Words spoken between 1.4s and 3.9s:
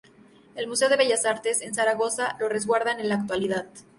de Zaragoza lo resguarda en la actualidad.